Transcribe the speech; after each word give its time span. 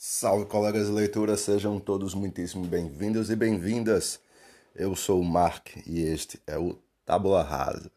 Salve, 0.00 0.46
colegas 0.46 0.86
de 0.86 0.92
leitura, 0.92 1.36
sejam 1.36 1.80
todos 1.80 2.14
muitíssimo 2.14 2.64
bem-vindos 2.64 3.30
e 3.30 3.34
bem-vindas. 3.34 4.20
Eu 4.72 4.94
sou 4.94 5.20
o 5.20 5.24
Mark 5.24 5.70
e 5.84 5.98
este 6.02 6.40
é 6.46 6.56
o 6.56 6.78
Tábula 7.04 7.42
Rasa. 7.42 7.90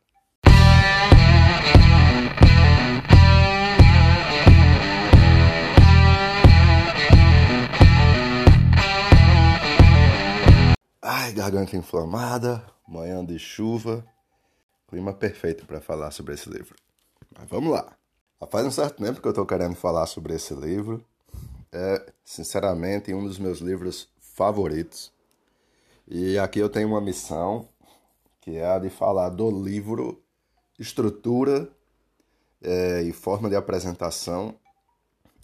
Ai, 11.04 11.31
garganta 11.33 11.77
inflamada, 11.77 12.65
manhã 12.88 13.23
de 13.23 13.38
chuva, 13.38 14.04
clima 14.88 15.13
perfeito 15.13 15.68
para 15.68 15.79
falar 15.79 16.09
sobre 16.09 16.33
esse 16.33 16.49
livro. 16.49 16.75
Mas 17.38 17.47
vamos 17.47 17.71
lá. 17.71 17.95
Faz 18.49 18.65
um 18.65 18.71
certo 18.71 19.04
tempo 19.04 19.21
que 19.21 19.27
eu 19.27 19.31
estou 19.31 19.45
querendo 19.45 19.75
falar 19.75 20.07
sobre 20.07 20.33
esse 20.33 20.55
livro. 20.55 21.05
É, 21.72 22.12
sinceramente, 22.26 23.14
um 23.14 23.24
dos 23.24 23.39
meus 23.39 23.60
livros 23.60 24.10
favoritos. 24.18 25.12
E 26.07 26.38
aqui 26.38 26.60
eu 26.60 26.70
tenho 26.70 26.89
uma 26.89 27.00
missão, 27.00 27.70
que 28.42 28.57
é 28.57 28.66
a 28.66 28.79
de 28.79 28.89
falar 28.89 29.29
do 29.29 29.50
livro, 29.50 30.21
estrutura 30.78 31.70
é, 32.62 33.02
e 33.03 33.14
forma 33.14 33.50
de 33.50 33.56
apresentação 33.56 34.56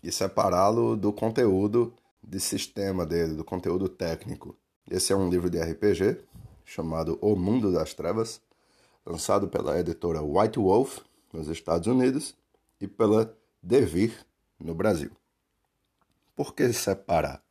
e 0.04 0.12
separá-lo 0.12 0.98
do 0.98 1.13
conteúdo 1.13 1.94
de 2.21 2.40
sistema 2.40 3.05
dele, 3.05 3.34
do 3.34 3.44
conteúdo 3.44 3.88
técnico. 3.88 4.55
Esse 4.90 5.13
é 5.13 5.16
um 5.16 5.30
livro 5.30 5.49
de 5.49 5.59
RPG 5.59 6.20
chamado 6.66 7.18
O 7.21 7.35
Mundo 7.35 7.71
das 7.71 7.94
Trevas, 7.94 8.41
lançado 9.05 9.48
pela 9.48 9.80
editora 9.80 10.21
White 10.21 10.59
Wolf 10.59 10.99
nos 11.32 11.48
Estados 11.48 11.88
Unidos 11.88 12.35
e 12.82 12.88
pela 12.88 13.34
Devir 13.63 14.13
no 14.59 14.76
Brasil. 14.76 15.12
Por 16.38 16.54
que 16.54 16.72
separar? 16.72 17.44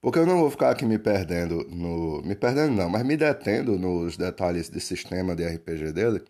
Porque 0.00 0.20
eu 0.20 0.24
não 0.24 0.38
vou 0.38 0.50
ficar 0.50 0.70
aqui 0.70 0.86
me 0.86 0.96
perdendo 0.96 1.66
no. 1.68 2.22
Me 2.22 2.36
perdendo 2.36 2.72
não, 2.72 2.88
mas 2.88 3.04
me 3.04 3.16
detendo 3.16 3.76
nos 3.76 4.16
detalhes 4.16 4.70
de 4.70 4.80
sistema 4.80 5.34
de 5.34 5.44
RPG 5.44 5.92
dele. 5.92 6.22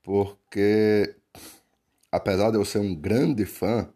Porque 0.00 1.16
apesar 2.12 2.52
de 2.52 2.56
eu 2.56 2.64
ser 2.64 2.78
um 2.78 2.94
grande 2.94 3.44
fã, 3.44 3.92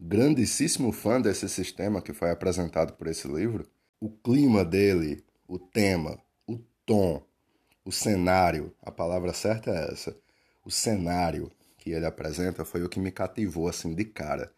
grandíssimo 0.00 0.90
fã 0.90 1.20
desse 1.20 1.46
sistema 1.50 2.00
que 2.00 2.14
foi 2.14 2.30
apresentado 2.30 2.94
por 2.94 3.06
esse 3.06 3.28
livro, 3.28 3.68
o 4.00 4.08
clima 4.08 4.64
dele, 4.64 5.22
o 5.46 5.58
tema, 5.58 6.18
o 6.46 6.58
tom, 6.86 7.22
o 7.84 7.92
cenário, 7.92 8.74
a 8.82 8.90
palavra 8.90 9.34
certa 9.34 9.70
é 9.70 9.92
essa, 9.92 10.16
o 10.64 10.70
cenário 10.70 11.52
que 11.76 11.90
ele 11.90 12.06
apresenta 12.06 12.64
foi 12.64 12.82
o 12.82 12.88
que 12.88 12.98
me 12.98 13.12
cativou 13.12 13.68
assim 13.68 13.94
de 13.94 14.06
cara. 14.06 14.50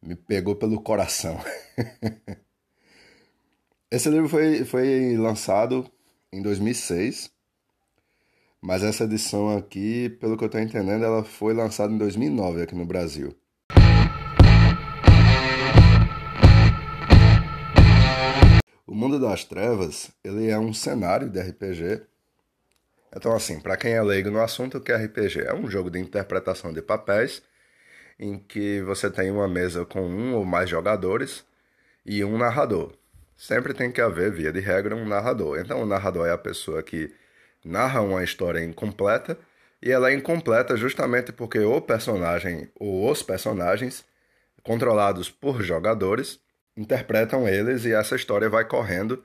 Me 0.00 0.14
pegou 0.14 0.54
pelo 0.54 0.80
coração. 0.80 1.40
Esse 3.90 4.08
livro 4.08 4.28
foi, 4.28 4.64
foi 4.64 5.16
lançado 5.16 5.90
em 6.32 6.40
2006, 6.40 7.30
mas 8.60 8.84
essa 8.84 9.04
edição 9.04 9.56
aqui, 9.56 10.10
pelo 10.20 10.36
que 10.36 10.44
eu 10.44 10.46
estou 10.46 10.60
entendendo, 10.60 11.04
ela 11.04 11.24
foi 11.24 11.52
lançada 11.52 11.92
em 11.92 11.98
2009 11.98 12.62
aqui 12.62 12.74
no 12.74 12.84
Brasil. 12.84 13.34
O 18.86 18.94
Mundo 18.94 19.18
das 19.18 19.44
Trevas, 19.44 20.10
ele 20.22 20.48
é 20.48 20.58
um 20.58 20.72
cenário 20.72 21.28
de 21.28 21.40
RPG. 21.40 22.02
Então, 23.14 23.34
assim, 23.34 23.58
para 23.58 23.76
quem 23.76 23.92
é 23.92 24.02
leigo 24.02 24.30
no 24.30 24.40
assunto, 24.40 24.78
o 24.78 24.80
que 24.80 24.92
é 24.92 24.96
RPG? 24.96 25.40
É 25.40 25.54
um 25.54 25.68
jogo 25.68 25.90
de 25.90 25.98
interpretação 25.98 26.72
de 26.72 26.82
papéis 26.82 27.42
em 28.18 28.38
que 28.38 28.82
você 28.82 29.10
tem 29.10 29.30
uma 29.30 29.46
mesa 29.46 29.84
com 29.84 30.02
um 30.02 30.34
ou 30.34 30.44
mais 30.44 30.68
jogadores 30.68 31.44
e 32.04 32.24
um 32.24 32.36
narrador. 32.36 32.92
Sempre 33.36 33.72
tem 33.72 33.92
que 33.92 34.00
haver, 34.00 34.32
via 34.32 34.52
de 34.52 34.60
regra, 34.60 34.96
um 34.96 35.06
narrador. 35.06 35.58
Então, 35.60 35.82
o 35.82 35.86
narrador 35.86 36.26
é 36.26 36.32
a 36.32 36.38
pessoa 36.38 36.82
que 36.82 37.14
narra 37.64 38.00
uma 38.00 38.24
história 38.24 38.64
incompleta 38.64 39.38
e 39.80 39.92
ela 39.92 40.10
é 40.10 40.14
incompleta 40.14 40.76
justamente 40.76 41.32
porque 41.32 41.60
o 41.60 41.80
personagem 41.80 42.68
ou 42.74 43.08
os 43.08 43.22
personagens, 43.22 44.04
controlados 44.62 45.30
por 45.30 45.62
jogadores, 45.62 46.40
interpretam 46.76 47.48
eles 47.48 47.84
e 47.84 47.92
essa 47.92 48.16
história 48.16 48.48
vai 48.48 48.64
correndo 48.64 49.22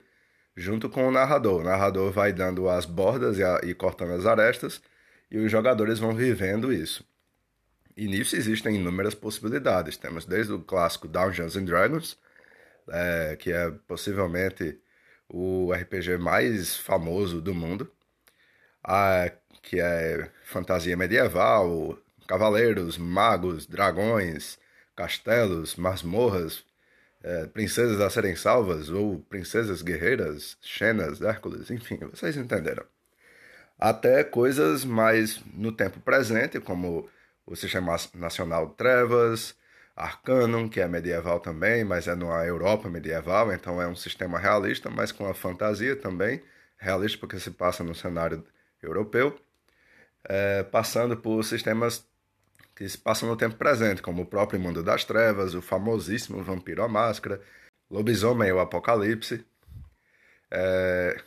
junto 0.56 0.88
com 0.88 1.08
o 1.08 1.10
narrador. 1.10 1.60
O 1.60 1.64
narrador 1.64 2.12
vai 2.12 2.32
dando 2.32 2.68
as 2.68 2.84
bordas 2.84 3.38
e, 3.38 3.42
a, 3.42 3.60
e 3.64 3.74
cortando 3.74 4.12
as 4.12 4.26
arestas 4.26 4.80
e 5.30 5.38
os 5.38 5.50
jogadores 5.50 5.98
vão 5.98 6.14
vivendo 6.14 6.72
isso. 6.72 7.04
E 7.96 8.06
nisso 8.06 8.36
existem 8.36 8.76
inúmeras 8.76 9.14
possibilidades. 9.14 9.96
Temos 9.96 10.24
desde 10.24 10.52
o 10.52 10.60
clássico 10.60 11.06
Dungeons 11.06 11.56
and 11.56 11.64
Dragons, 11.64 12.18
é, 12.88 13.36
que 13.36 13.52
é 13.52 13.70
possivelmente 13.86 14.78
o 15.28 15.72
RPG 15.72 16.18
mais 16.18 16.76
famoso 16.76 17.40
do 17.40 17.54
mundo, 17.54 17.90
a, 18.82 19.30
que 19.62 19.80
é 19.80 20.30
fantasia 20.44 20.96
medieval, 20.96 21.98
cavaleiros, 22.26 22.98
magos, 22.98 23.66
dragões, 23.66 24.58
castelos, 24.96 25.76
masmorras, 25.76 26.64
é, 27.22 27.46
princesas 27.46 28.00
a 28.00 28.10
serem 28.10 28.36
salvas 28.36 28.90
ou 28.90 29.18
princesas 29.20 29.82
guerreiras, 29.82 30.58
Xenas, 30.60 31.22
Hércules, 31.22 31.70
enfim, 31.70 31.96
vocês 32.10 32.36
entenderam. 32.36 32.84
Até 33.78 34.22
coisas 34.22 34.84
mais 34.84 35.40
no 35.54 35.72
tempo 35.72 36.00
presente, 36.00 36.60
como 36.60 37.08
o 37.46 37.54
Sistema 37.56 37.96
Nacional 38.14 38.68
de 38.68 38.74
Trevas, 38.74 39.56
Arcanum, 39.96 40.68
que 40.68 40.80
é 40.80 40.88
medieval 40.88 41.40
também, 41.40 41.84
mas 41.84 42.08
é 42.08 42.14
na 42.14 42.44
Europa 42.44 42.88
medieval, 42.88 43.52
então 43.52 43.80
é 43.80 43.86
um 43.86 43.94
sistema 43.94 44.38
realista, 44.38 44.90
mas 44.90 45.12
com 45.12 45.26
a 45.28 45.34
fantasia 45.34 45.94
também, 45.94 46.42
realista 46.76 47.18
porque 47.18 47.38
se 47.38 47.50
passa 47.50 47.84
no 47.84 47.94
cenário 47.94 48.44
europeu, 48.82 49.38
é, 50.24 50.62
passando 50.64 51.16
por 51.16 51.42
sistemas 51.44 52.06
que 52.74 52.88
se 52.88 52.98
passam 52.98 53.28
no 53.28 53.36
tempo 53.36 53.56
presente, 53.56 54.02
como 54.02 54.22
o 54.22 54.26
próprio 54.26 54.58
Mundo 54.58 54.82
das 54.82 55.04
Trevas, 55.04 55.54
o 55.54 55.62
famosíssimo 55.62 56.42
Vampiro 56.42 56.82
à 56.82 56.88
Máscara, 56.88 57.40
Lobisomem 57.90 58.48
e 58.48 58.52
o 58.52 58.58
Apocalipse, 58.58 59.44
é, 60.50 61.22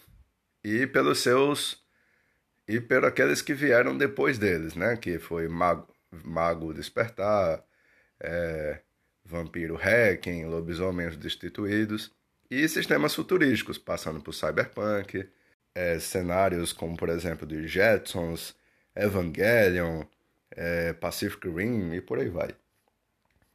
e 0.64 0.86
pelos 0.88 1.20
seus 1.20 1.82
e 2.68 2.82
por 2.82 3.06
aqueles 3.06 3.42
que 3.42 3.54
vieram 3.54 3.98
depois 3.98 4.38
deles, 4.38 4.76
né? 4.76 4.98
Que 4.98 5.20
foi 5.20 5.48
Mago, 5.48 5.88
Mago 6.12 6.74
Despertar, 6.74 7.64
é, 8.20 8.82
Vampiro 9.24 9.76
Hacking, 9.76 10.46
Lobisomens 10.46 11.18
Destituídos 11.18 12.12
e 12.50 12.68
sistemas 12.68 13.14
futurísticos, 13.14 13.78
passando 13.78 14.22
por 14.22 14.34
Cyberpunk, 14.34 15.30
é, 15.76 16.00
cenários 16.00 16.74
como, 16.74 16.96
por 16.96 17.10
exemplo, 17.10 17.46
de 17.46 17.68
Jetsons, 17.68 18.56
Evangelion, 18.96 20.04
é, 20.52 20.94
Pacific 20.94 21.48
Rim 21.48 21.94
e 21.94 22.02
por 22.02 22.20
aí 22.20 22.30
vai. 22.30 22.50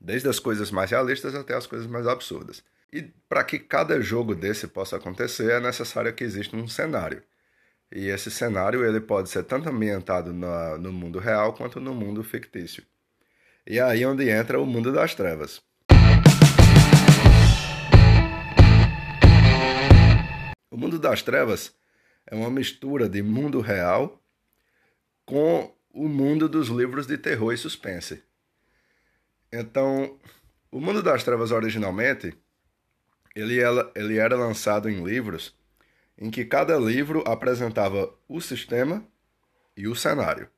Desde 0.00 0.28
as 0.28 0.38
coisas 0.38 0.70
mais 0.70 0.90
realistas 0.90 1.34
até 1.34 1.54
as 1.54 1.66
coisas 1.66 1.86
mais 1.86 2.06
absurdas. 2.06 2.62
E 2.92 3.02
para 3.28 3.42
que 3.42 3.58
cada 3.58 4.00
jogo 4.00 4.34
desse 4.34 4.68
possa 4.68 4.96
acontecer, 4.96 5.50
é 5.52 5.60
necessário 5.60 6.12
que 6.12 6.22
exista 6.22 6.56
um 6.56 6.68
cenário. 6.68 7.22
E 7.94 8.08
esse 8.08 8.30
cenário 8.30 8.86
ele 8.86 9.00
pode 9.00 9.28
ser 9.28 9.44
tanto 9.44 9.68
ambientado 9.68 10.32
na, 10.32 10.78
no 10.78 10.90
mundo 10.90 11.18
real 11.18 11.52
quanto 11.52 11.78
no 11.78 11.94
mundo 11.94 12.24
fictício. 12.24 12.82
E 13.66 13.78
é 13.78 13.82
aí 13.82 14.06
onde 14.06 14.30
entra 14.30 14.58
o 14.58 14.64
mundo 14.64 14.90
das 14.90 15.14
trevas. 15.14 15.60
O 20.70 20.76
mundo 20.76 20.98
das 20.98 21.20
trevas 21.20 21.74
é 22.26 22.34
uma 22.34 22.50
mistura 22.50 23.08
de 23.10 23.22
mundo 23.22 23.60
real 23.60 24.18
com 25.26 25.70
o 25.92 26.08
mundo 26.08 26.48
dos 26.48 26.68
livros 26.68 27.06
de 27.06 27.18
terror 27.18 27.52
e 27.52 27.58
suspense. 27.58 28.22
Então, 29.52 30.18
o 30.70 30.80
Mundo 30.80 31.02
das 31.02 31.22
Trevas 31.22 31.50
originalmente, 31.50 32.34
ele 33.36 33.60
era, 33.60 33.92
ele 33.94 34.16
era 34.16 34.34
lançado 34.34 34.88
em 34.88 35.04
livros 35.04 35.54
em 36.22 36.30
que 36.30 36.44
cada 36.44 36.78
livro 36.78 37.24
apresentava 37.26 38.08
o 38.28 38.40
sistema 38.40 39.04
e 39.76 39.88
o 39.88 39.96
cenário, 39.96 40.48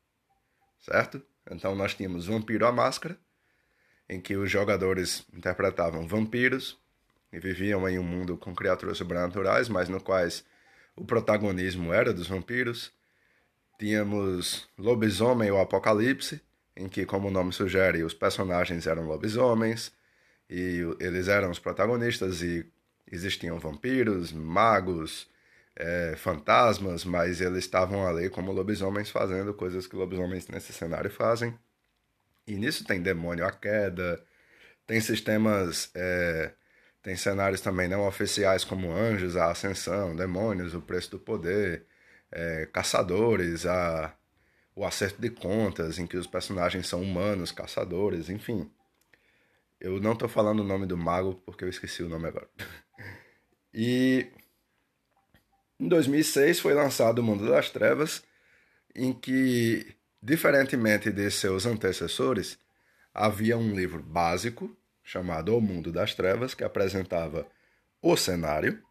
certo? 0.79 1.23
Então 1.51 1.75
nós 1.75 1.95
tínhamos 1.95 2.27
Vampiro 2.27 2.67
à 2.67 2.71
Máscara, 2.71 3.19
em 4.07 4.21
que 4.21 4.37
os 4.37 4.51
jogadores 4.51 5.27
interpretavam 5.33 6.07
vampiros 6.07 6.79
e 7.33 7.39
viviam 7.41 7.89
em 7.89 7.99
um 7.99 8.03
mundo 8.03 8.37
com 8.37 8.55
criaturas 8.55 8.99
sobrenaturais, 8.99 9.71
mas 9.71 9.89
no 9.89 10.03
quais 10.03 10.45
o 10.95 11.03
protagonismo 11.03 11.95
era 11.95 12.13
dos 12.13 12.29
vampiros. 12.29 12.93
Tínhamos 13.79 14.69
Lobisomem 14.77 15.51
ou 15.51 15.59
Apocalipse, 15.59 16.43
em 16.77 16.91
que, 16.91 17.07
como 17.07 17.29
o 17.29 17.31
nome 17.31 17.55
sugere, 17.55 18.05
os 18.05 18.13
personagens 18.13 18.87
eram 18.87 19.07
lobisomens 19.07 19.91
e 20.51 20.83
eles 21.01 21.27
eram 21.27 21.51
os 21.51 21.59
protagonistas 21.59 22.43
e 22.43 22.71
existiam 23.11 23.59
vampiros, 23.59 24.31
magos, 24.31 25.33
é, 25.77 26.15
fantasmas, 26.17 27.05
mas 27.05 27.41
eles 27.41 27.65
estavam 27.65 28.07
ali 28.07 28.31
como 28.31 28.53
lobisomens 28.53 29.11
fazendo 29.11 29.55
coisas 29.55 29.87
que 29.87 29.97
lobisomens 29.97 30.49
nesse 30.49 30.73
cenário 30.73 31.11
fazem. 31.11 31.59
E 32.47 32.57
nisso 32.57 32.85
tem 32.85 33.03
demônio 33.03 33.47
à 33.47 33.51
queda, 33.53 34.25
Tem 34.87 35.01
sistemas, 35.01 35.91
é, 35.95 36.53
tem 37.03 37.17
cenários 37.17 37.61
também 37.63 37.89
não 37.89 38.07
oficiais 38.07 38.65
como 38.65 38.93
anjos, 38.93 39.37
a 39.37 39.51
ascensão, 39.51 40.17
demônios, 40.17 40.75
o 40.75 40.83
preço 40.83 41.13
do 41.13 41.19
poder, 41.21 41.87
é, 42.33 42.67
caçadores, 42.73 43.67
a, 43.67 44.15
o 44.77 44.85
acerto 44.87 45.21
de 45.23 45.31
contas, 45.31 45.99
em 45.99 46.07
que 46.07 46.17
os 46.19 46.27
personagens 46.27 46.87
são 46.89 47.03
humanos, 47.03 47.53
caçadores, 47.53 48.31
enfim. 48.31 48.71
Eu 49.81 50.01
não 50.01 50.13
estou 50.13 50.29
falando 50.29 50.61
o 50.61 50.65
nome 50.65 50.87
do 50.87 50.97
mago 50.97 51.35
porque 51.45 51.65
eu 51.65 51.69
esqueci 51.69 52.03
o 52.03 52.09
nome 52.09 52.29
agora. 52.29 52.49
E 53.77 54.31
em 55.85 55.89
2006 55.89 56.61
foi 56.61 56.73
lançado 56.73 57.19
O 57.19 57.23
Mundo 57.23 57.47
das 57.47 57.69
Trevas, 57.69 58.23
em 58.95 59.13
que, 59.13 59.95
diferentemente 60.23 61.13
de 61.13 61.31
seus 61.31 61.67
antecessores, 61.67 62.59
havia 63.13 63.59
um 63.59 63.75
livro 63.75 64.03
básico 64.03 64.75
chamado 65.03 65.55
O 65.55 65.61
Mundo 65.61 65.93
das 65.93 66.15
Trevas, 66.15 66.55
que 66.55 66.65
apresentava 66.65 67.47
o 68.01 68.17
cenário, 68.17 68.83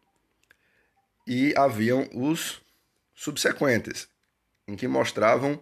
e 1.26 1.52
haviam 1.56 2.08
os 2.12 2.62
subsequentes, 3.12 4.08
em 4.68 4.76
que 4.76 4.86
mostravam 4.86 5.60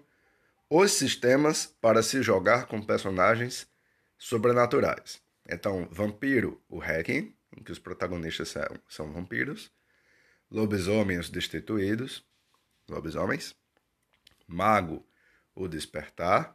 os 0.68 0.92
sistemas 0.92 1.74
para 1.80 2.02
se 2.02 2.22
jogar 2.22 2.66
com 2.66 2.82
personagens 2.82 3.66
sobrenaturais. 4.18 5.22
Então, 5.48 5.88
Vampiro, 5.90 6.60
o 6.68 6.78
Hacking, 6.78 7.34
em 7.56 7.62
que 7.62 7.72
os 7.72 7.78
protagonistas 7.78 8.50
são, 8.50 8.68
são 8.86 9.12
vampiros, 9.12 9.70
lobisomens 10.52 11.30
destituídos, 11.30 12.22
lobisomens, 12.86 13.56
mago, 14.46 15.04
o 15.54 15.66
despertar, 15.66 16.54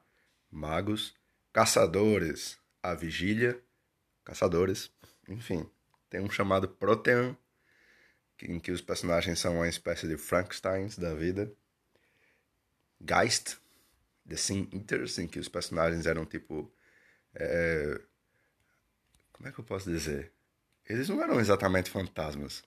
magos, 0.51 1.15
caçadores, 1.51 2.59
a 2.83 2.93
vigília, 2.93 3.59
caçadores, 4.23 4.91
enfim. 5.27 5.67
Tem 6.11 6.21
um 6.21 6.29
chamado 6.29 6.69
Protean, 6.69 7.35
em 8.43 8.59
que 8.59 8.71
os 8.71 8.81
personagens 8.81 9.39
são 9.39 9.55
uma 9.55 9.67
espécie 9.67 10.07
de 10.07 10.15
Frankensteins 10.15 10.95
da 10.95 11.15
vida. 11.15 11.51
Geist, 13.01 13.57
The 14.29 14.37
Sin 14.37 14.69
Eaters, 14.71 15.17
em 15.17 15.27
que 15.27 15.39
os 15.39 15.49
personagens 15.49 16.05
eram 16.05 16.23
tipo. 16.23 16.71
É... 17.33 17.99
Como 19.33 19.49
é 19.49 19.51
que 19.51 19.59
eu 19.59 19.63
posso 19.63 19.89
dizer? 19.89 20.31
Eles 20.87 21.09
não 21.09 21.21
eram 21.21 21.39
exatamente 21.39 21.89
fantasmas. 21.89 22.63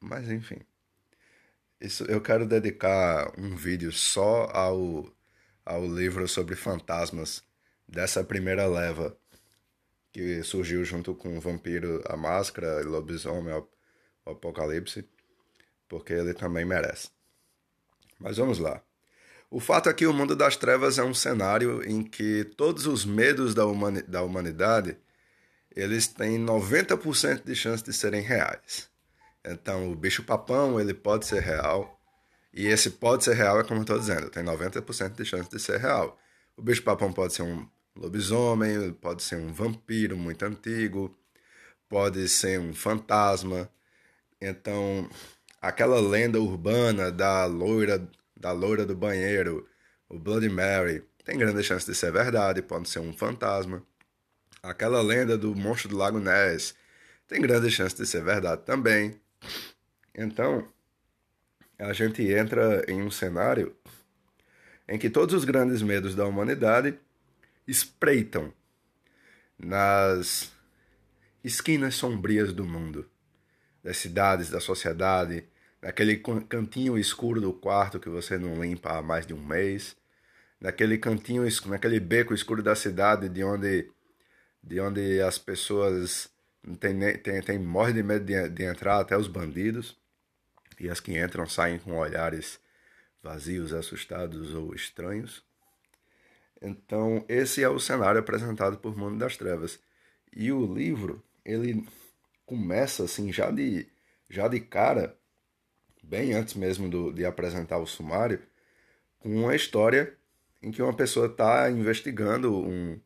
Mas 0.00 0.30
enfim. 0.30 0.60
Isso, 1.80 2.04
eu 2.04 2.20
quero 2.20 2.46
dedicar 2.46 3.32
um 3.38 3.54
vídeo 3.54 3.92
só 3.92 4.50
ao, 4.52 5.06
ao 5.64 5.86
livro 5.86 6.26
sobre 6.26 6.56
fantasmas 6.56 7.42
dessa 7.86 8.24
primeira 8.24 8.66
leva 8.66 9.16
que 10.12 10.42
surgiu 10.42 10.82
junto 10.84 11.14
com 11.14 11.36
o 11.36 11.40
Vampiro, 11.40 12.02
a 12.06 12.16
Máscara, 12.16 12.82
Lobisomem, 12.82 13.52
o 13.52 14.30
Apocalipse, 14.30 15.06
porque 15.86 16.14
ele 16.14 16.32
também 16.32 16.64
merece. 16.64 17.10
Mas 18.18 18.38
vamos 18.38 18.58
lá. 18.58 18.82
O 19.50 19.60
fato 19.60 19.90
é 19.90 19.94
que 19.94 20.06
o 20.06 20.14
mundo 20.14 20.34
das 20.34 20.56
trevas 20.56 20.98
é 20.98 21.04
um 21.04 21.12
cenário 21.12 21.86
em 21.88 22.02
que 22.02 22.44
todos 22.44 22.86
os 22.86 23.04
medos 23.04 23.54
da, 23.54 23.66
humani 23.66 24.02
da 24.02 24.22
humanidade 24.22 24.96
eles 25.70 26.06
têm 26.06 26.42
90% 26.42 27.44
de 27.44 27.54
chance 27.54 27.84
de 27.84 27.92
serem 27.92 28.22
reais. 28.22 28.88
Então, 29.46 29.92
o 29.92 29.94
bicho 29.94 30.24
papão, 30.24 30.80
ele 30.80 30.92
pode 30.92 31.24
ser 31.26 31.40
real. 31.40 32.00
E 32.52 32.66
esse 32.66 32.90
pode 32.90 33.24
ser 33.24 33.34
real 33.34 33.60
é 33.60 33.64
como 33.64 33.80
eu 33.80 33.82
estou 33.82 33.98
dizendo, 33.98 34.28
tem 34.30 34.42
90% 34.42 35.14
de 35.14 35.24
chance 35.24 35.48
de 35.50 35.60
ser 35.60 35.78
real. 35.78 36.18
O 36.56 36.62
bicho 36.62 36.82
papão 36.82 37.12
pode 37.12 37.34
ser 37.34 37.42
um 37.42 37.68
lobisomem, 37.94 38.92
pode 38.94 39.22
ser 39.22 39.36
um 39.36 39.52
vampiro 39.52 40.16
muito 40.16 40.44
antigo, 40.44 41.16
pode 41.88 42.28
ser 42.28 42.58
um 42.58 42.74
fantasma. 42.74 43.70
Então, 44.40 45.08
aquela 45.60 46.00
lenda 46.00 46.40
urbana 46.40 47.12
da 47.12 47.44
loira, 47.46 48.08
da 48.36 48.52
loira 48.52 48.84
do 48.84 48.96
banheiro, 48.96 49.68
o 50.08 50.18
Bloody 50.18 50.48
Mary, 50.48 51.04
tem 51.24 51.38
grande 51.38 51.62
chance 51.62 51.86
de 51.86 51.94
ser 51.94 52.12
verdade, 52.12 52.62
pode 52.62 52.88
ser 52.88 53.00
um 53.00 53.12
fantasma. 53.12 53.82
Aquela 54.62 55.02
lenda 55.02 55.38
do 55.38 55.54
monstro 55.54 55.90
do 55.90 55.96
Lago 55.96 56.18
Ness 56.18 56.74
tem 57.28 57.40
grande 57.40 57.70
chance 57.70 57.96
de 57.96 58.06
ser 58.06 58.24
verdade 58.24 58.62
também. 58.64 59.20
Então, 60.14 60.66
a 61.78 61.92
gente 61.92 62.22
entra 62.32 62.84
em 62.88 63.02
um 63.02 63.10
cenário 63.10 63.76
em 64.88 64.98
que 64.98 65.10
todos 65.10 65.34
os 65.34 65.44
grandes 65.44 65.82
medos 65.82 66.14
da 66.14 66.26
humanidade 66.26 66.98
espreitam 67.66 68.52
nas 69.58 70.52
esquinas 71.42 71.94
sombrias 71.94 72.52
do 72.52 72.64
mundo, 72.64 73.08
das 73.82 73.96
cidades, 73.96 74.50
da 74.50 74.60
sociedade, 74.60 75.44
naquele 75.82 76.16
cantinho 76.16 76.98
escuro 76.98 77.40
do 77.40 77.52
quarto 77.52 78.00
que 78.00 78.08
você 78.08 78.38
não 78.38 78.62
limpa 78.62 78.98
há 78.98 79.02
mais 79.02 79.26
de 79.26 79.34
um 79.34 79.44
mês, 79.44 79.96
naquele 80.60 80.98
cantinho, 80.98 81.44
naquele 81.66 82.00
beco 82.00 82.34
escuro 82.34 82.62
da 82.62 82.74
cidade 82.74 83.28
de 83.28 83.44
onde, 83.44 83.90
de 84.62 84.80
onde 84.80 85.20
as 85.20 85.38
pessoas 85.38 86.30
tem, 86.74 87.18
tem, 87.18 87.42
tem, 87.42 87.58
morre 87.58 87.92
de 87.92 88.02
medo 88.02 88.24
de, 88.24 88.48
de 88.48 88.64
entrar 88.64 89.00
até 89.00 89.16
os 89.16 89.28
bandidos. 89.28 89.96
E 90.80 90.88
as 90.88 91.00
que 91.00 91.18
entram 91.18 91.46
saem 91.46 91.78
com 91.78 91.96
olhares 91.96 92.58
vazios, 93.22 93.72
assustados 93.72 94.54
ou 94.54 94.74
estranhos. 94.74 95.42
Então, 96.60 97.24
esse 97.28 97.62
é 97.62 97.68
o 97.68 97.78
cenário 97.78 98.20
apresentado 98.20 98.78
por 98.78 98.96
Mundo 98.96 99.18
das 99.18 99.36
Trevas. 99.36 99.78
E 100.34 100.50
o 100.52 100.72
livro, 100.72 101.22
ele 101.44 101.86
começa 102.44 103.04
assim, 103.04 103.32
já 103.32 103.50
de, 103.50 103.86
já 104.28 104.48
de 104.48 104.60
cara, 104.60 105.16
bem 106.02 106.32
antes 106.32 106.54
mesmo 106.54 106.88
do, 106.88 107.12
de 107.12 107.24
apresentar 107.24 107.78
o 107.78 107.86
sumário, 107.86 108.40
com 109.18 109.28
uma 109.28 109.54
história 109.54 110.16
em 110.62 110.70
que 110.70 110.82
uma 110.82 110.94
pessoa 110.94 111.26
está 111.26 111.70
investigando 111.70 112.56
um, 112.56 113.00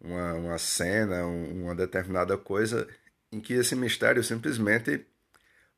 uma, 0.00 0.34
uma 0.34 0.58
cena, 0.58 1.24
uma 1.26 1.74
determinada 1.74 2.36
coisa 2.36 2.86
em 3.32 3.40
que 3.40 3.54
esse 3.54 3.74
mistério 3.74 4.22
simplesmente 4.22 5.06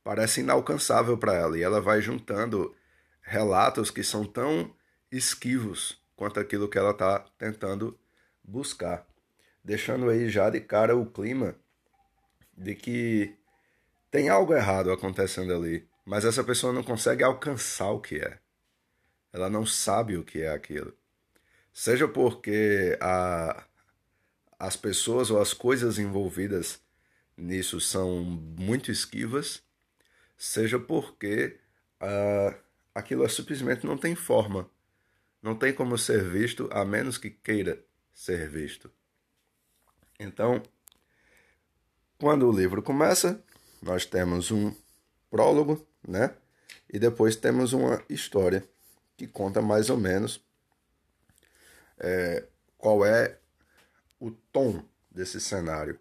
parece 0.02 0.40
inalcançável 0.40 1.16
para 1.16 1.34
ela 1.34 1.58
e 1.58 1.62
ela 1.62 1.80
vai 1.80 2.00
juntando 2.00 2.74
relatos 3.20 3.90
que 3.90 4.02
são 4.02 4.24
tão 4.24 4.74
esquivos 5.10 6.00
quanto 6.16 6.40
aquilo 6.40 6.68
que 6.68 6.78
ela 6.78 6.90
está 6.90 7.20
tentando 7.38 7.98
buscar, 8.42 9.06
deixando 9.62 10.08
aí 10.08 10.28
já 10.28 10.50
de 10.50 10.60
cara 10.60 10.96
o 10.96 11.06
clima 11.06 11.54
de 12.56 12.74
que 12.74 13.36
tem 14.10 14.28
algo 14.28 14.54
errado 14.54 14.90
acontecendo 14.90 15.54
ali, 15.54 15.86
mas 16.04 16.24
essa 16.24 16.42
pessoa 16.42 16.72
não 16.72 16.82
consegue 16.82 17.22
alcançar 17.22 17.90
o 17.90 18.00
que 18.00 18.16
é. 18.16 18.38
Ela 19.32 19.50
não 19.50 19.66
sabe 19.66 20.16
o 20.16 20.24
que 20.24 20.40
é 20.40 20.48
aquilo. 20.48 20.92
Seja 21.72 22.08
porque 22.08 22.96
a, 23.00 23.64
as 24.58 24.76
pessoas 24.76 25.30
ou 25.30 25.40
as 25.40 25.52
coisas 25.52 25.98
envolvidas 25.98 26.80
nisso 27.36 27.80
são 27.80 28.22
muito 28.22 28.90
esquivas, 28.90 29.62
seja 30.36 30.78
porque 30.78 31.58
uh, 32.02 32.56
aquilo 32.94 33.24
é 33.24 33.28
simplesmente 33.28 33.86
não 33.86 33.96
tem 33.96 34.14
forma, 34.14 34.68
não 35.40 35.54
tem 35.54 35.72
como 35.72 35.96
ser 35.96 36.24
visto 36.24 36.68
a 36.72 36.84
menos 36.84 37.16
que 37.16 37.30
queira 37.30 37.84
ser 38.12 38.48
visto. 38.48 38.90
Então, 40.18 40.60
quando 42.18 42.48
o 42.48 42.52
livro 42.52 42.82
começa, 42.82 43.40
nós 43.80 44.04
temos 44.04 44.50
um 44.50 44.74
prólogo, 45.30 45.86
né? 46.06 46.34
E 46.92 46.98
depois 46.98 47.36
temos 47.36 47.72
uma 47.72 48.02
história 48.08 48.68
que 49.16 49.28
conta 49.28 49.62
mais 49.62 49.90
ou 49.90 49.96
menos 49.96 50.40
é, 51.98 52.44
qual 52.76 53.04
é 53.04 53.38
o 54.20 54.30
tom 54.30 54.82
desse 55.10 55.40
cenário. 55.40 55.98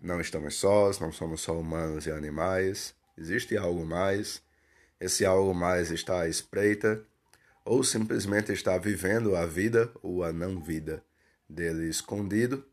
Não 0.00 0.20
estamos 0.20 0.56
sós, 0.56 0.98
não 0.98 1.12
somos 1.12 1.40
só 1.40 1.58
humanos 1.58 2.06
e 2.06 2.10
animais. 2.10 2.94
Existe 3.16 3.56
algo 3.56 3.84
mais. 3.84 4.42
Esse 5.00 5.24
algo 5.24 5.54
mais 5.54 5.90
está 5.90 6.22
à 6.22 6.28
espreita, 6.28 7.04
ou 7.64 7.82
simplesmente 7.82 8.52
está 8.52 8.78
vivendo 8.78 9.34
a 9.34 9.44
vida 9.46 9.90
ou 10.02 10.22
a 10.22 10.32
não 10.32 10.60
vida 10.60 11.04
dele 11.48 11.88
escondido 11.88 12.64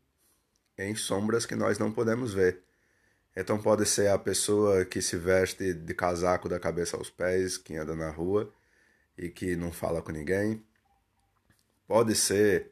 em 0.78 0.94
sombras 0.94 1.46
que 1.46 1.54
nós 1.54 1.78
não 1.78 1.92
podemos 1.92 2.32
ver. 2.32 2.62
Então 3.34 3.58
pode 3.60 3.86
ser 3.86 4.08
a 4.08 4.18
pessoa 4.18 4.84
que 4.84 5.00
se 5.00 5.16
veste 5.16 5.72
de 5.72 5.94
casaco 5.94 6.48
da 6.48 6.60
cabeça 6.60 6.96
aos 6.96 7.10
pés, 7.10 7.56
que 7.56 7.76
anda 7.76 7.94
na 7.94 8.10
rua 8.10 8.52
e 9.16 9.28
que 9.28 9.56
não 9.56 9.72
fala 9.72 10.02
com 10.02 10.12
ninguém. 10.12 10.62
Pode 11.86 12.14
ser 12.14 12.71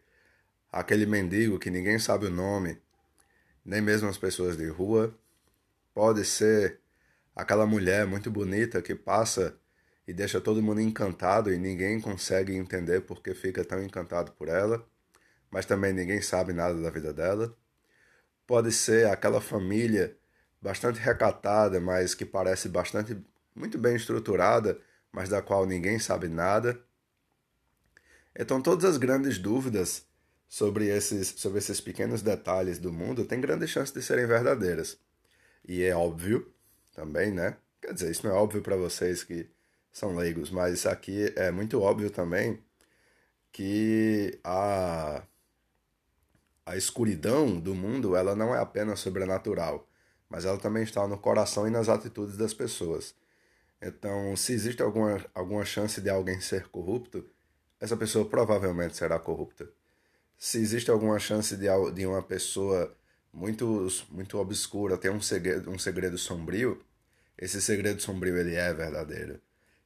aquele 0.72 1.06
mendigo 1.06 1.58
que 1.58 1.70
ninguém 1.70 1.98
sabe 1.98 2.26
o 2.26 2.30
nome, 2.30 2.80
nem 3.64 3.80
mesmo 3.80 4.08
as 4.08 4.18
pessoas 4.18 4.56
de 4.56 4.68
rua. 4.68 5.14
Pode 5.94 6.24
ser 6.24 6.80
aquela 7.34 7.66
mulher 7.66 8.06
muito 8.06 8.30
bonita 8.30 8.82
que 8.82 8.94
passa 8.94 9.56
e 10.06 10.12
deixa 10.12 10.40
todo 10.40 10.62
mundo 10.62 10.80
encantado 10.80 11.52
e 11.52 11.58
ninguém 11.58 12.00
consegue 12.00 12.54
entender 12.54 13.02
porque 13.02 13.34
fica 13.34 13.64
tão 13.64 13.82
encantado 13.82 14.32
por 14.32 14.48
ela, 14.48 14.84
mas 15.50 15.66
também 15.66 15.92
ninguém 15.92 16.20
sabe 16.22 16.52
nada 16.52 16.80
da 16.80 16.90
vida 16.90 17.12
dela. 17.12 17.56
pode 18.46 18.72
ser 18.72 19.08
aquela 19.08 19.40
família 19.40 20.16
bastante 20.60 20.98
recatada, 21.00 21.80
mas 21.80 22.14
que 22.14 22.24
parece 22.24 22.68
bastante 22.68 23.16
muito 23.54 23.78
bem 23.78 23.96
estruturada, 23.96 24.80
mas 25.12 25.28
da 25.28 25.40
qual 25.42 25.66
ninguém 25.66 25.98
sabe 25.98 26.28
nada. 26.28 26.80
Então 28.36 28.60
todas 28.60 28.84
as 28.84 28.96
grandes 28.96 29.38
dúvidas 29.38 30.09
sobre 30.50 30.88
esses, 30.88 31.28
sobre 31.36 31.58
esses 31.58 31.80
pequenos 31.80 32.22
detalhes 32.22 32.80
do 32.80 32.92
mundo 32.92 33.24
têm 33.24 33.40
grande 33.40 33.68
chance 33.68 33.94
de 33.94 34.02
serem 34.02 34.26
verdadeiras. 34.26 34.98
E 35.64 35.84
é 35.84 35.94
óbvio 35.94 36.52
também, 36.92 37.30
né? 37.30 37.56
Quer 37.80 37.94
dizer, 37.94 38.10
isso 38.10 38.26
não 38.26 38.34
é 38.34 38.38
óbvio 38.38 38.60
para 38.60 38.74
vocês 38.74 39.22
que 39.22 39.48
são 39.92 40.16
leigos, 40.16 40.50
mas 40.50 40.86
aqui 40.86 41.32
é 41.36 41.52
muito 41.52 41.80
óbvio 41.80 42.10
também 42.10 42.60
que 43.52 44.40
a, 44.42 45.22
a 46.66 46.76
escuridão 46.76 47.60
do 47.60 47.72
mundo 47.72 48.16
ela 48.16 48.34
não 48.34 48.52
é 48.52 48.58
apenas 48.58 48.98
sobrenatural, 48.98 49.88
mas 50.28 50.44
ela 50.44 50.58
também 50.58 50.82
está 50.82 51.06
no 51.06 51.16
coração 51.16 51.66
e 51.68 51.70
nas 51.70 51.88
atitudes 51.88 52.36
das 52.36 52.52
pessoas. 52.52 53.14
Então, 53.80 54.36
se 54.36 54.52
existe 54.52 54.82
alguma, 54.82 55.24
alguma 55.32 55.64
chance 55.64 56.00
de 56.00 56.10
alguém 56.10 56.40
ser 56.40 56.68
corrupto, 56.68 57.24
essa 57.80 57.96
pessoa 57.96 58.28
provavelmente 58.28 58.96
será 58.96 59.18
corrupta. 59.18 59.68
Se 60.42 60.56
existe 60.56 60.90
alguma 60.90 61.18
chance 61.18 61.54
de, 61.54 61.66
de 61.92 62.06
uma 62.06 62.22
pessoa 62.22 62.96
muito, 63.30 63.86
muito 64.10 64.38
obscura 64.38 64.96
ter 64.96 65.10
um 65.10 65.20
segredo, 65.20 65.70
um 65.70 65.78
segredo 65.78 66.16
sombrio, 66.16 66.82
esse 67.36 67.60
segredo 67.60 68.00
sombrio 68.00 68.38
ele 68.38 68.54
é 68.54 68.72
verdadeiro. 68.72 69.38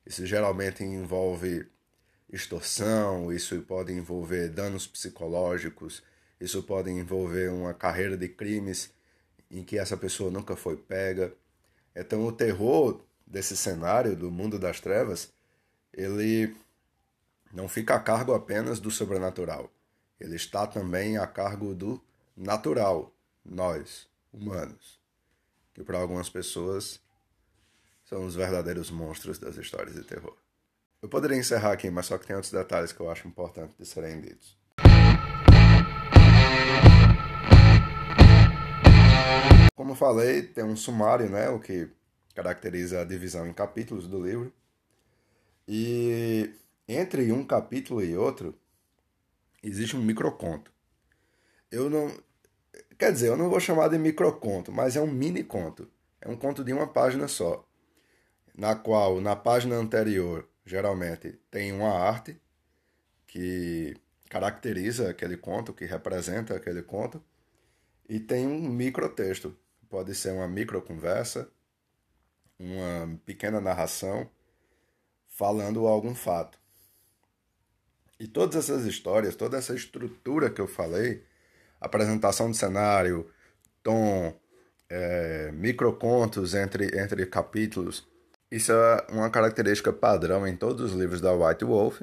Isso 0.07 0.25
geralmente 0.25 0.85
envolve 0.85 1.67
extorsão, 2.33 3.33
isso 3.33 3.61
pode 3.63 3.93
envolver 3.93 4.49
danos 4.49 4.87
psicológicos, 4.87 6.05
isso 6.41 6.63
pode 6.63 6.89
envolver 6.89 7.51
uma 7.51 7.75
carreira 7.75 8.17
de 8.17 8.29
crimes 8.29 8.93
em 9.51 9.65
que 9.65 9.77
essa 9.77 9.97
pessoa 9.97 10.31
nunca 10.31 10.55
foi 10.55 10.77
pega. 10.77 11.35
Então 11.97 12.25
o 12.25 12.31
terror 12.31 13.05
desse 13.27 13.57
cenário 13.57 14.15
do 14.15 14.31
mundo 14.31 14.57
das 14.57 14.81
trevas, 14.81 15.33
ele 15.93 16.55
não 17.53 17.69
fica 17.69 17.97
a 17.97 18.01
cargo 18.01 18.33
apenas 18.33 18.79
do 18.79 18.89
sobrenatural. 18.89 19.69
Ele 20.21 20.37
está 20.37 20.67
também 20.67 21.19
a 21.19 21.27
cargo 21.27 21.75
do 21.75 22.01
natural, 22.37 23.13
nós, 23.45 24.09
humanos, 24.33 25.01
que 25.75 25.83
para 25.83 25.99
algumas 25.99 26.31
pessoas 26.31 27.01
são 28.05 28.25
os 28.25 28.35
verdadeiros 28.35 28.91
monstros 28.91 29.39
das 29.39 29.57
histórias 29.57 29.97
de 29.97 30.05
terror. 30.05 30.37
Eu 31.03 31.09
poderia 31.09 31.37
encerrar 31.37 31.73
aqui, 31.73 31.91
mas 31.91 32.07
só 32.07 32.17
que 32.17 32.27
tem 32.27 32.37
outros 32.37 32.53
detalhes 32.53 32.93
que 32.93 33.01
eu 33.01 33.11
acho 33.11 33.27
importante 33.27 33.75
de 33.79 33.85
serem 33.85 34.21
ditos. 34.21 34.57
Como 39.75 39.97
falei, 39.97 40.43
tem 40.43 40.65
um 40.65 40.77
sumário, 40.77 41.29
né, 41.29 41.49
o 41.51 41.59
que 41.59 41.91
caracteriza 42.35 43.01
a 43.01 43.05
divisão 43.05 43.47
em 43.47 43.53
capítulos 43.53 44.07
do 44.07 44.25
livro. 44.25 44.53
E 45.67 46.55
entre 46.87 47.33
um 47.33 47.45
capítulo 47.45 48.03
e 48.03 48.17
outro 48.17 48.55
existe 49.69 49.97
um 49.97 50.03
microconto. 50.03 50.73
Eu 51.71 51.89
não, 51.91 52.17
quer 52.99 53.13
dizer, 53.13 53.29
eu 53.29 53.37
não 53.37 53.49
vou 53.49 53.59
chamar 53.59 53.89
de 53.89 53.99
microconto, 53.99 54.71
mas 54.71 54.97
é 54.97 55.01
um 55.01 55.11
mini 55.11 55.43
conto. 55.43 55.91
É 56.21 56.29
um 56.29 56.37
conto 56.37 56.63
de 56.65 56.73
uma 56.73 56.87
página 56.87 57.29
só, 57.29 57.67
na 58.55 58.75
qual 58.75 59.21
na 59.21 59.35
página 59.35 59.77
anterior 59.77 60.49
geralmente 60.65 61.33
tem 61.51 61.73
uma 61.73 61.91
arte 61.91 62.41
que 63.27 63.97
caracteriza 64.31 65.11
aquele 65.11 65.37
conto, 65.37 65.73
que 65.73 65.85
representa 65.85 66.55
aquele 66.55 66.83
conto, 66.83 67.23
e 68.09 68.19
tem 68.21 68.47
um 68.47 68.69
microtexto. 68.69 69.57
Pode 69.89 70.15
ser 70.15 70.33
uma 70.33 70.49
microconversa, 70.49 71.49
uma 72.59 73.19
pequena 73.25 73.61
narração 73.61 74.29
falando 75.27 75.87
algum 75.87 76.15
fato. 76.15 76.59
E 78.25 78.27
todas 78.27 78.57
essas 78.57 78.87
histórias, 78.87 79.37
toda 79.37 79.59
essa 79.59 79.75
estrutura 79.75 80.49
que 80.49 80.59
eu 80.59 80.67
falei, 80.67 81.23
apresentação 81.79 82.51
de 82.51 82.57
cenário, 82.57 83.31
tom, 83.83 84.35
é, 84.89 85.53
microcontos 85.53 86.55
entre, 86.55 86.99
entre 86.99 87.27
capítulos, 87.27 88.09
isso 88.51 88.73
é 88.73 89.07
uma 89.11 89.29
característica 89.29 89.93
padrão 89.93 90.47
em 90.49 90.57
todos 90.57 90.91
os 90.91 90.99
livros 90.99 91.21
da 91.21 91.35
White 91.35 91.67
Wolf, 91.67 92.01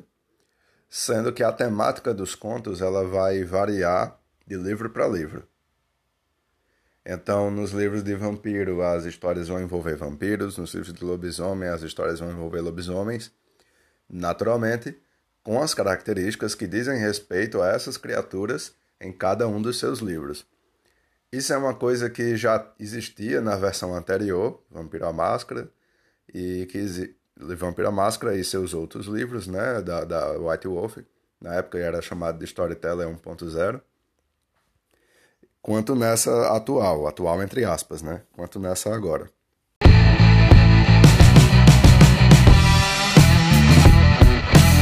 sendo 0.88 1.34
que 1.34 1.42
a 1.42 1.52
temática 1.52 2.14
dos 2.14 2.36
contos 2.36 2.82
ela 2.82 3.04
vai 3.04 3.44
variar 3.44 4.16
de 4.46 4.58
livro 4.58 4.92
para 4.92 5.08
livro. 5.08 5.48
Então, 7.04 7.50
nos 7.50 7.72
livros 7.72 8.04
de 8.04 8.14
vampiro, 8.14 8.84
as 8.84 9.06
histórias 9.06 9.48
vão 9.48 9.60
envolver 9.60 9.96
vampiros, 9.96 10.56
nos 10.60 10.72
livros 10.76 10.94
de 10.94 11.04
lobisomem, 11.04 11.68
as 11.68 11.82
histórias 11.82 12.20
vão 12.20 12.30
envolver 12.30 12.62
lobisomens, 12.62 13.32
naturalmente, 14.08 14.96
com 15.44 15.62
as 15.62 15.74
características 15.74 16.56
que 16.56 16.68
dizem 16.68 17.00
respeito 17.00 17.62
a 17.62 17.70
essas 17.70 17.98
criaturas 17.98 18.74
em 19.00 19.12
cada 19.12 19.48
um 19.48 19.62
dos 19.62 19.80
seus 19.80 20.00
livros. 20.00 20.46
Isso 21.32 21.54
é 21.54 21.58
uma 21.58 21.74
coisa 21.74 22.10
que 22.10 22.36
já 22.36 22.72
existia 22.80 23.42
na 23.42 23.56
versão 23.56 23.96
anterior, 23.96 24.62
Vampiro 24.70 25.06
à 25.06 25.14
Máscara, 25.14 25.70
e 26.34 26.68
que 26.68 27.16
Vampiro 27.38 27.88
à 27.88 27.92
Máscara 27.92 28.36
e 28.36 28.44
seus 28.44 28.74
outros 28.74 29.08
livros, 29.08 29.48
né, 29.48 29.82
da, 29.82 30.04
da 30.04 30.32
White 30.38 30.68
Wolf, 30.68 30.98
na 31.40 31.56
época 31.56 31.80
era 31.80 32.02
chamado 32.02 32.38
de 32.38 32.46
Storyteller 32.46 33.08
1.0 33.08 33.82
quanto 35.62 35.96
nessa 35.96 36.56
atual, 36.56 37.08
atual 37.08 37.42
entre 37.42 37.64
aspas, 37.64 38.02
né? 38.02 38.24
Quanto 38.34 38.60
nessa 38.60 38.94
agora. 38.94 39.30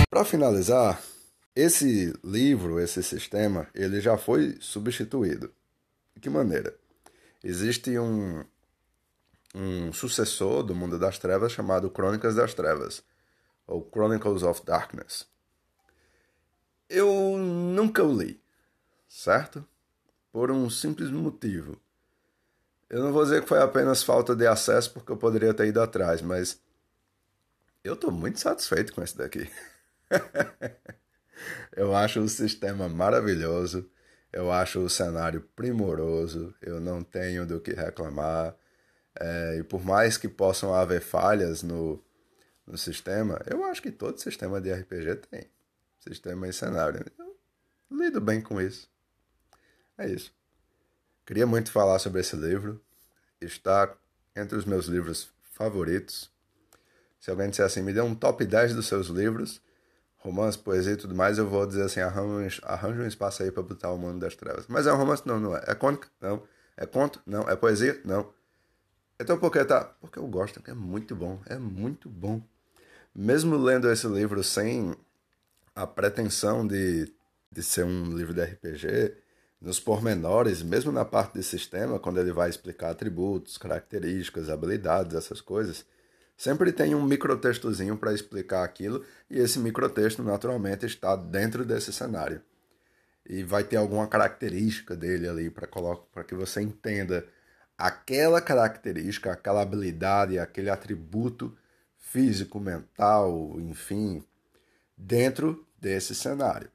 Para 0.09 0.25
finalizar, 0.25 1.01
esse 1.55 2.13
livro, 2.23 2.79
esse 2.79 3.03
sistema, 3.03 3.67
ele 3.73 4.01
já 4.01 4.17
foi 4.17 4.57
substituído. 4.59 5.53
De 6.15 6.21
que 6.21 6.29
maneira? 6.29 6.75
Existe 7.43 7.97
um, 7.99 8.43
um 9.53 9.93
sucessor 9.93 10.63
do 10.63 10.75
Mundo 10.75 10.97
das 10.97 11.19
Trevas 11.19 11.51
chamado 11.51 11.89
Crônicas 11.89 12.35
das 12.35 12.53
Trevas, 12.53 13.03
ou 13.67 13.87
Chronicles 13.93 14.43
of 14.43 14.65
Darkness. 14.65 15.27
Eu 16.89 17.37
nunca 17.37 18.03
o 18.03 18.19
li, 18.19 18.41
certo? 19.07 19.63
por 20.31 20.51
um 20.51 20.69
simples 20.69 21.09
motivo. 21.09 21.77
Eu 22.89 23.03
não 23.03 23.11
vou 23.11 23.23
dizer 23.23 23.41
que 23.41 23.47
foi 23.47 23.61
apenas 23.61 24.03
falta 24.03 24.35
de 24.35 24.47
acesso, 24.47 24.91
porque 24.91 25.11
eu 25.11 25.17
poderia 25.17 25.53
ter 25.53 25.67
ido 25.67 25.81
atrás, 25.81 26.21
mas 26.21 26.59
eu 27.83 27.93
estou 27.93 28.11
muito 28.11 28.39
satisfeito 28.39 28.93
com 28.93 29.03
esse 29.03 29.17
daqui. 29.17 29.49
eu 31.75 31.95
acho 31.95 32.19
o 32.19 32.29
sistema 32.29 32.87
maravilhoso, 32.89 33.89
eu 34.31 34.51
acho 34.51 34.79
o 34.79 34.89
cenário 34.89 35.41
primoroso, 35.55 36.53
eu 36.61 36.79
não 36.79 37.03
tenho 37.03 37.45
do 37.45 37.59
que 37.59 37.71
reclamar. 37.73 38.55
É, 39.19 39.57
e 39.59 39.63
por 39.63 39.83
mais 39.83 40.17
que 40.17 40.27
possam 40.27 40.73
haver 40.73 41.01
falhas 41.01 41.63
no, 41.63 42.03
no 42.65 42.77
sistema, 42.77 43.41
eu 43.49 43.63
acho 43.65 43.81
que 43.81 43.91
todo 43.91 44.19
sistema 44.19 44.61
de 44.61 44.71
RPG 44.71 45.15
tem. 45.29 45.49
Sistema 45.99 46.47
e 46.47 46.53
cenário. 46.53 47.05
Eu 47.17 47.35
lido 47.91 48.21
bem 48.21 48.41
com 48.41 48.61
isso. 48.61 48.89
É 49.97 50.07
isso. 50.07 50.33
Queria 51.25 51.45
muito 51.45 51.71
falar 51.71 51.99
sobre 51.99 52.21
esse 52.21 52.35
livro. 52.35 52.81
Está 53.41 53.93
entre 54.35 54.57
os 54.57 54.65
meus 54.65 54.85
livros 54.85 55.29
favoritos. 55.51 56.31
Se 57.19 57.29
alguém 57.29 57.49
disser 57.49 57.65
assim, 57.65 57.81
me 57.81 57.91
dê 57.91 58.01
um 58.01 58.15
top 58.15 58.45
10 58.45 58.73
dos 58.73 58.87
seus 58.87 59.07
livros, 59.07 59.61
romance, 60.19 60.57
poesia 60.57 60.93
e 60.93 60.97
tudo 60.97 61.15
mais, 61.15 61.37
eu 61.37 61.47
vou 61.47 61.65
dizer 61.65 61.83
assim, 61.83 62.01
arranja, 62.01 62.61
um 63.01 63.07
espaço 63.07 63.41
aí 63.41 63.51
para 63.51 63.63
botar 63.63 63.91
o 63.91 63.97
mundo 63.97 64.19
das 64.19 64.35
trevas. 64.35 64.65
Mas 64.67 64.85
é 64.85 64.93
um 64.93 64.97
romance? 64.97 65.23
Não, 65.25 65.39
não 65.39 65.55
é. 65.55 65.63
É 65.67 65.75
cônica? 65.75 66.07
Não. 66.21 66.43
É 66.77 66.85
conto? 66.85 67.21
Não. 67.25 67.49
É 67.49 67.55
poesia? 67.55 67.99
Não. 68.05 68.31
Então 69.19 69.37
por 69.37 69.51
que 69.51 69.63
tá? 69.65 69.83
Porque 69.99 70.17
eu 70.17 70.27
gosto, 70.27 70.61
é 70.65 70.73
muito 70.73 71.15
bom, 71.15 71.41
é 71.45 71.57
muito 71.57 72.07
bom. 72.07 72.41
Mesmo 73.13 73.57
lendo 73.57 73.91
esse 73.91 74.07
livro 74.07 74.41
sem 74.43 74.95
a 75.75 75.85
pretensão 75.85 76.65
de, 76.65 77.11
de 77.51 77.63
ser 77.63 77.83
um 77.83 78.15
livro 78.15 78.33
de 78.33 78.43
RPG, 78.43 79.13
nos 79.61 79.79
pormenores, 79.79 80.61
mesmo 80.61 80.91
na 80.91 81.03
parte 81.03 81.33
de 81.33 81.43
sistema, 81.43 81.99
quando 81.99 82.19
ele 82.19 82.31
vai 82.31 82.49
explicar 82.49 82.91
atributos, 82.91 83.57
características, 83.57 84.49
habilidades, 84.49 85.15
essas 85.15 85.41
coisas, 85.41 85.85
sempre 86.39 86.71
tem 86.71 86.95
um 86.95 87.03
microtextozinho 87.03 87.97
para 87.97 88.13
explicar 88.13 88.63
aquilo, 88.63 89.03
e 89.29 89.37
esse 89.37 89.59
microtexto 89.59 90.23
naturalmente 90.23 90.85
está 90.85 91.13
dentro 91.13 91.65
desse 91.65 91.91
cenário. 91.91 92.41
E 93.25 93.43
vai 93.43 93.61
ter 93.61 93.75
alguma 93.75 94.07
característica 94.07 94.95
dele 94.95 95.27
ali 95.27 95.49
para 95.49 96.23
que 96.23 96.33
você 96.33 96.61
entenda 96.61 97.27
aquela 97.77 98.39
característica, 98.39 99.33
aquela 99.33 99.61
habilidade, 99.61 100.39
aquele 100.39 100.69
atributo 100.69 101.53
físico, 101.97 102.57
mental, 102.57 103.59
enfim, 103.59 104.23
dentro 104.95 105.67
desse 105.77 106.15
cenário. 106.15 106.71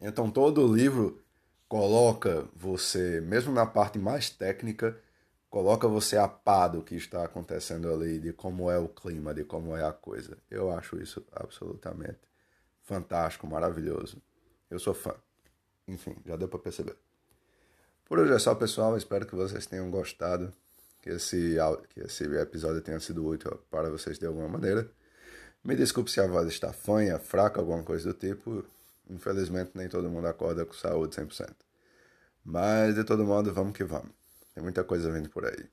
Então 0.00 0.32
todo 0.32 0.66
o 0.66 0.74
livro 0.74 1.22
coloca 1.68 2.44
você, 2.56 3.20
mesmo 3.20 3.52
na 3.52 3.66
parte 3.66 4.00
mais 4.00 4.28
técnica, 4.30 4.98
coloca 5.50 5.88
você 5.88 6.16
a 6.16 6.28
par 6.28 6.68
do 6.68 6.82
que 6.82 6.94
está 6.94 7.24
acontecendo 7.24 7.92
ali, 7.92 8.18
de 8.18 8.32
como 8.32 8.70
é 8.70 8.78
o 8.78 8.88
clima, 8.88 9.34
de 9.34 9.44
como 9.44 9.76
é 9.76 9.84
a 9.84 9.92
coisa. 9.92 10.38
Eu 10.50 10.70
acho 10.70 11.00
isso 11.00 11.24
absolutamente 11.32 12.28
fantástico, 12.82 13.46
maravilhoso. 13.46 14.20
Eu 14.70 14.78
sou 14.78 14.94
fã. 14.94 15.14
Enfim, 15.86 16.16
já 16.24 16.36
deu 16.36 16.48
para 16.48 16.58
perceber. 16.58 16.96
Por 18.06 18.18
hoje 18.18 18.32
é 18.32 18.38
só, 18.38 18.54
pessoal. 18.54 18.96
Espero 18.96 19.26
que 19.26 19.34
vocês 19.34 19.66
tenham 19.66 19.90
gostado, 19.90 20.52
que 21.02 21.10
esse, 21.10 21.56
que 21.90 22.00
esse 22.00 22.24
episódio 22.24 22.80
tenha 22.80 23.00
sido 23.00 23.26
útil 23.26 23.58
para 23.70 23.90
vocês 23.90 24.18
de 24.18 24.26
alguma 24.26 24.48
maneira. 24.48 24.90
Me 25.62 25.76
desculpe 25.76 26.10
se 26.10 26.20
a 26.20 26.26
voz 26.26 26.48
está 26.48 26.72
fanha, 26.72 27.18
fraca, 27.18 27.60
alguma 27.60 27.82
coisa 27.82 28.12
do 28.12 28.18
tipo. 28.18 28.64
Infelizmente, 29.10 29.72
nem 29.74 29.88
todo 29.88 30.08
mundo 30.08 30.26
acorda 30.26 30.64
com 30.64 30.72
saúde 30.72 31.16
100%. 31.16 31.50
Mas, 32.44 32.94
de 32.94 33.04
todo 33.04 33.24
modo, 33.24 33.52
vamos 33.52 33.76
que 33.76 33.84
vamos. 33.84 34.12
Tem 34.58 34.62
muita 34.64 34.82
coisa 34.82 35.08
vindo 35.12 35.30
por 35.30 35.46
aí. 35.46 35.66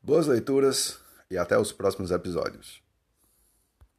Boas 0.00 0.28
leituras 0.28 1.00
e 1.28 1.36
até 1.36 1.58
os 1.58 1.72
próximos 1.72 2.12
episódios. 2.12 2.80